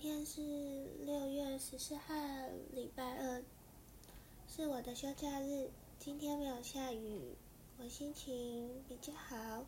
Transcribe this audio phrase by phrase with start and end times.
[0.00, 0.40] 今天是
[1.04, 2.14] 六月十四号，
[2.72, 3.42] 礼拜二，
[4.46, 5.70] 是我的休假日。
[5.98, 7.34] 今天没有下雨，
[7.78, 9.66] 我心情比较好。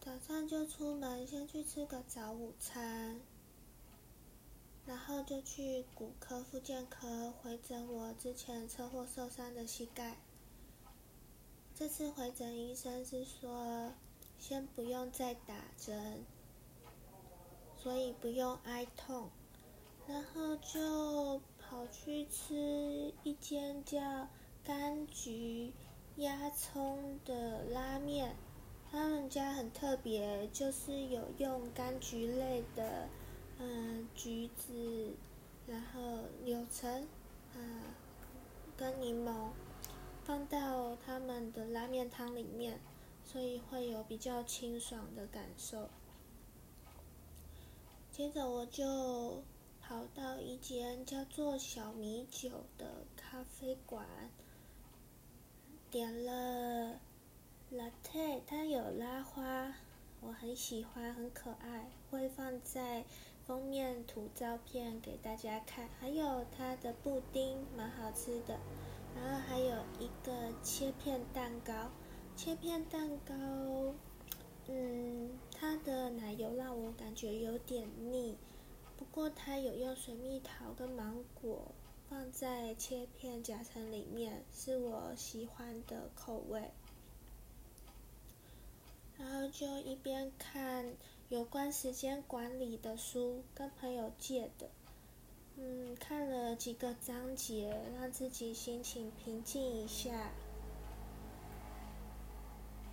[0.00, 3.20] 早上就出门，先去吃个早午餐，
[4.84, 10.16] 然后就去骨科、复健科回诊我之前车祸受伤的膝盖。
[11.76, 13.92] 这次回诊医生是说，
[14.36, 16.24] 先不用再打针。
[17.84, 19.28] 所以不用挨痛，
[20.08, 24.26] 然后就跑去吃一间叫
[24.66, 25.70] 柑橘
[26.16, 28.36] 鸭葱的拉面。
[28.90, 33.06] 他们家很特别，就是有用柑橘类的，
[33.58, 35.12] 嗯，橘子，
[35.66, 37.06] 然后柳橙，
[37.54, 37.82] 嗯，
[38.78, 39.50] 跟柠檬
[40.22, 42.80] 放到他们的拉面汤里面，
[43.22, 45.90] 所以会有比较清爽的感受。
[48.14, 49.42] 接着我就
[49.80, 52.48] 跑到一间叫做小米酒
[52.78, 54.06] 的咖啡馆，
[55.90, 57.00] 点了
[57.72, 59.74] latte，它有拉花，
[60.20, 63.04] 我很喜欢，很可爱，会放在
[63.44, 65.88] 封面图照片给大家看。
[65.98, 68.60] 还有它的布丁，蛮好吃的。
[69.16, 71.90] 然后还有一个切片蛋糕，
[72.36, 73.34] 切片蛋糕。
[74.66, 78.36] 嗯，它的奶油让感觉有点腻，
[78.96, 81.72] 不过它有用水蜜桃跟芒果
[82.08, 86.70] 放在切片夹层里面，是我喜欢的口味。
[89.18, 90.94] 然后就一边看
[91.28, 94.68] 有关时间管理的书，跟朋友借的，
[95.56, 100.30] 嗯，看了几个章节，让自己心情平静一下，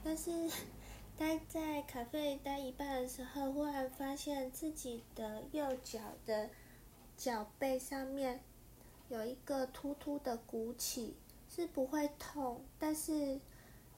[0.04, 0.50] 但是。
[1.22, 6.50] 待在咖啡待一半的时候，忽然发现自己的右脚的
[7.16, 8.42] 脚背上面
[9.08, 11.16] 有一个突突的鼓起，
[11.48, 13.40] 是不会痛，但是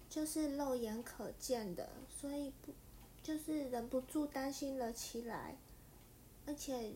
[0.10, 2.74] 就是肉眼可见的，所以不
[3.22, 5.56] 就是忍不住担心了起来，
[6.46, 6.92] 而且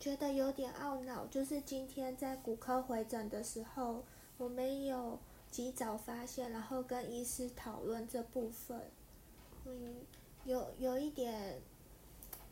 [0.00, 4.02] 觉得有点懊恼，就是今天在骨科回诊的时候，
[4.38, 5.18] 我没有
[5.50, 8.90] 及早发现，然后跟医师讨论这部分。
[9.70, 9.96] 嗯，
[10.44, 11.60] 有有一点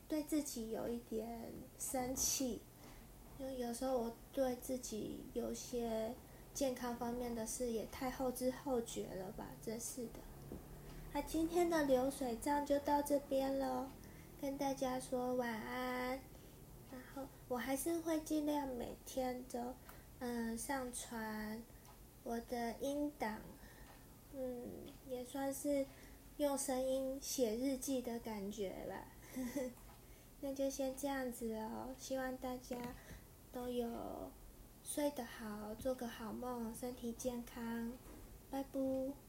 [0.06, 2.60] 对自己有一点生气，
[3.38, 6.14] 因为有时候我对自己有些
[6.52, 10.20] 健康方面的事也太后知后觉了吧，真是的。
[11.14, 13.86] 那今天的流水账就到这边喽，
[14.42, 16.20] 跟大家说晚安。
[16.92, 19.74] 然后我还是会尽量每天都
[20.18, 21.62] 嗯上传
[22.24, 23.40] 我的音档，
[24.34, 24.68] 嗯，
[25.08, 25.86] 也算是。
[26.38, 29.06] 用声音写日记的感觉了，
[30.40, 31.94] 那就先这样子哦。
[31.98, 32.76] 希望大家
[33.50, 34.30] 都有
[34.82, 37.92] 睡得好，做个好梦，身体健康，
[38.50, 39.25] 拜拜。